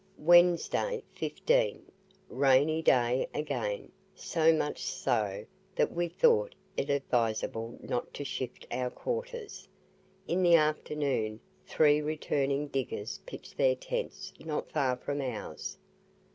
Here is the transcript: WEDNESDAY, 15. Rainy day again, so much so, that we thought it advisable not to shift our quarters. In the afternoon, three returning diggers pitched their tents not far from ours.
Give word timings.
WEDNESDAY, 0.17 1.03
15. 1.13 1.85
Rainy 2.27 2.81
day 2.81 3.27
again, 3.35 3.91
so 4.15 4.51
much 4.51 4.81
so, 4.81 5.45
that 5.75 5.91
we 5.93 6.07
thought 6.07 6.55
it 6.75 6.89
advisable 6.89 7.77
not 7.83 8.11
to 8.15 8.23
shift 8.25 8.65
our 8.71 8.89
quarters. 8.89 9.67
In 10.27 10.41
the 10.41 10.55
afternoon, 10.55 11.39
three 11.67 12.01
returning 12.01 12.65
diggers 12.69 13.19
pitched 13.27 13.57
their 13.57 13.75
tents 13.75 14.33
not 14.39 14.71
far 14.71 14.95
from 14.97 15.21
ours. 15.21 15.77